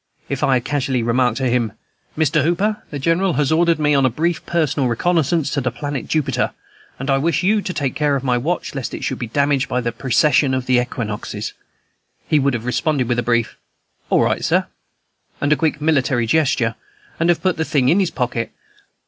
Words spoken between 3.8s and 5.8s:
on a brief personal reconnoissance to the